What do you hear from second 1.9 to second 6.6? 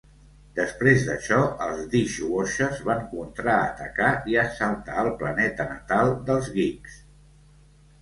Dishwashers van contraatacar i assaltar el planeta natal dels